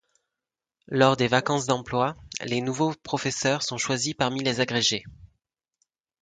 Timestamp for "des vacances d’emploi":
1.15-2.15